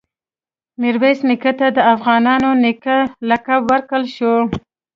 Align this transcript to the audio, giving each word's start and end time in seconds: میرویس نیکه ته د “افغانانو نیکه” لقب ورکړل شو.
میرویس 0.81 1.19
نیکه 1.27 1.51
ته 1.59 1.67
د 1.77 1.79
“افغانانو 1.93 2.49
نیکه” 2.63 2.97
لقب 3.29 3.61
ورکړل 3.71 4.05
شو. 4.15 4.33